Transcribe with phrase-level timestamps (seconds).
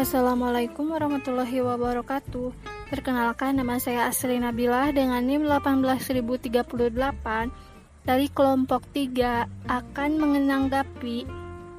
[0.00, 2.56] Assalamualaikum warahmatullahi wabarakatuh.
[2.88, 6.72] Perkenalkan nama saya Asri Nabila dengan NIM 18038
[8.08, 11.28] dari kelompok 3 akan menanggapi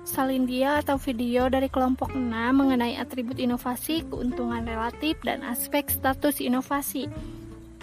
[0.06, 7.10] salindia atau video dari kelompok 6 mengenai atribut inovasi, keuntungan relatif, dan aspek status inovasi.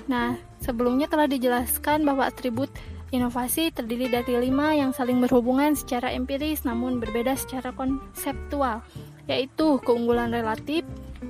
[0.06, 2.70] Nah, sebelumnya telah dijelaskan bahwa atribut
[3.10, 8.86] inovasi terdiri dari lima yang saling berhubungan secara empiris namun berbeda secara konseptual,
[9.28, 10.82] yaitu keunggulan relatif,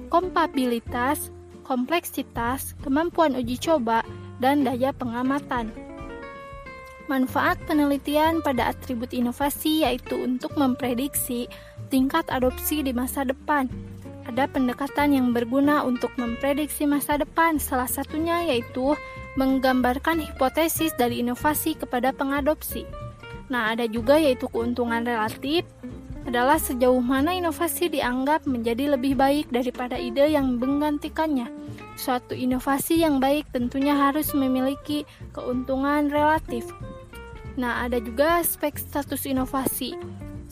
[0.08, 1.34] kompabilitas,
[1.66, 4.00] kompleksitas, kemampuan uji coba,
[4.40, 5.74] dan daya pengamatan.
[7.10, 11.48] Manfaat penelitian pada atribut inovasi yaitu untuk memprediksi
[11.88, 13.68] tingkat adopsi di masa depan.
[14.28, 18.92] Ada pendekatan yang berguna untuk memprediksi masa depan, salah satunya yaitu
[19.40, 22.84] menggambarkan hipotesis dari inovasi kepada pengadopsi.
[23.48, 25.64] Nah, ada juga yaitu keuntungan relatif,
[26.28, 31.48] adalah sejauh mana inovasi dianggap menjadi lebih baik daripada ide yang menggantikannya.
[31.96, 36.68] Suatu inovasi yang baik tentunya harus memiliki keuntungan relatif.
[37.56, 39.96] Nah, ada juga aspek status inovasi.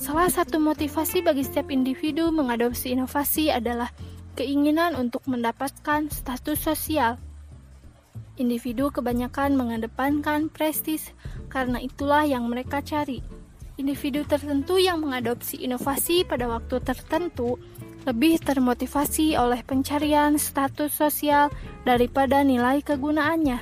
[0.00, 3.92] Salah satu motivasi bagi setiap individu mengadopsi inovasi adalah
[4.32, 7.20] keinginan untuk mendapatkan status sosial.
[8.40, 11.12] Individu kebanyakan mengedepankan prestis
[11.52, 13.35] karena itulah yang mereka cari.
[13.76, 17.60] Individu tertentu yang mengadopsi inovasi pada waktu tertentu
[18.08, 21.52] lebih termotivasi oleh pencarian status sosial
[21.84, 23.60] daripada nilai kegunaannya.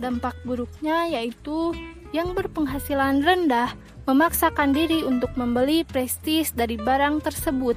[0.00, 1.76] Dampak buruknya yaitu
[2.16, 3.76] yang berpenghasilan rendah
[4.08, 7.76] memaksakan diri untuk membeli prestis dari barang tersebut.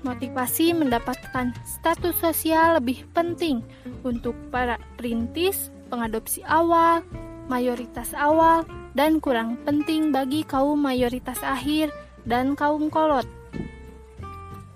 [0.00, 3.60] Motivasi mendapatkan status sosial lebih penting
[4.00, 7.04] untuk para perintis, pengadopsi awal,
[7.52, 8.62] mayoritas awal,
[8.96, 11.92] dan kurang penting bagi kaum mayoritas akhir
[12.24, 13.28] dan kaum kolot.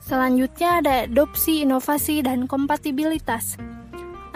[0.05, 3.57] Selanjutnya ada adopsi inovasi dan kompatibilitas.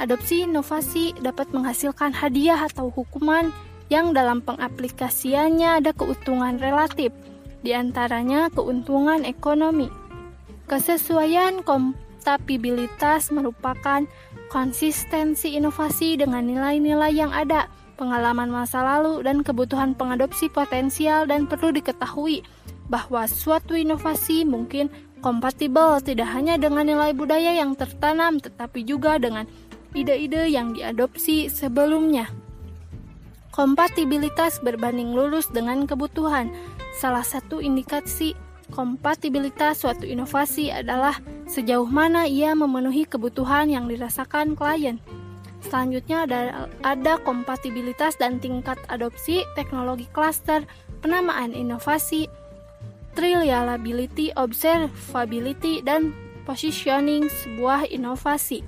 [0.01, 3.53] Adopsi inovasi dapat menghasilkan hadiah atau hukuman
[3.93, 7.13] yang dalam pengaplikasiannya ada keuntungan relatif,
[7.61, 9.93] di antaranya keuntungan ekonomi.
[10.65, 14.09] Kesesuaian kompatibilitas merupakan
[14.49, 17.64] konsistensi inovasi dengan nilai-nilai yang ada,
[17.95, 22.43] pengalaman masa lalu, dan kebutuhan pengadopsi potensial dan perlu diketahui
[22.91, 24.93] bahwa suatu inovasi mungkin
[25.25, 29.49] kompatibel tidak hanya dengan nilai budaya yang tertanam tetapi juga dengan
[29.97, 32.29] ide-ide yang diadopsi sebelumnya.
[33.55, 36.51] Kompatibilitas berbanding lurus dengan kebutuhan.
[36.99, 38.35] Salah satu indikasi
[38.75, 44.99] kompatibilitas suatu inovasi adalah sejauh mana ia memenuhi kebutuhan yang dirasakan klien.
[45.65, 46.41] Selanjutnya ada,
[46.85, 50.63] ada kompatibilitas dan tingkat adopsi teknologi cluster,
[51.01, 52.29] penamaan inovasi,
[53.17, 56.13] reliability, observability, dan
[56.45, 58.61] positioning sebuah inovasi.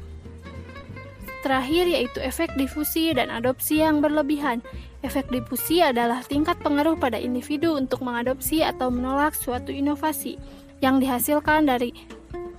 [1.44, 4.64] Terakhir yaitu efek difusi dan adopsi yang berlebihan.
[5.06, 10.40] Efek difusi adalah tingkat pengaruh pada individu untuk mengadopsi atau menolak suatu inovasi
[10.82, 11.94] yang dihasilkan dari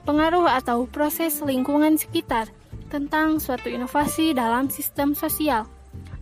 [0.07, 2.47] pengaruh atau proses lingkungan sekitar
[2.87, 5.67] tentang suatu inovasi dalam sistem sosial.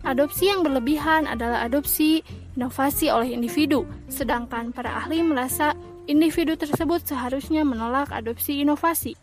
[0.06, 2.22] Adopsi yang berlebihan adalah adopsi
[2.54, 5.74] inovasi oleh individu, sedangkan para ahli merasa
[6.06, 9.18] individu tersebut seharusnya menolak adopsi inovasi.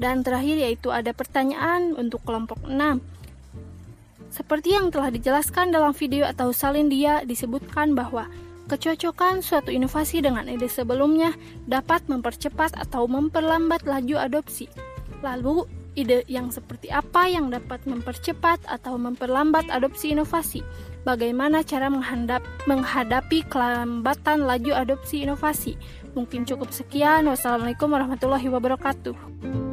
[0.00, 2.98] Dan terakhir yaitu ada pertanyaan untuk kelompok 6.
[4.32, 8.26] Seperti yang telah dijelaskan dalam video atau salin dia disebutkan bahwa
[8.66, 11.36] kecocokan suatu inovasi dengan ide sebelumnya
[11.70, 14.66] dapat mempercepat atau memperlambat laju adopsi.
[15.22, 20.60] Lalu, ide yang seperti apa yang dapat mempercepat atau memperlambat adopsi inovasi?
[21.02, 25.78] Bagaimana cara menghadap, menghadapi kelambatan laju adopsi inovasi?
[26.14, 27.26] Mungkin cukup sekian.
[27.26, 29.63] Wassalamualaikum warahmatullahi wabarakatuh.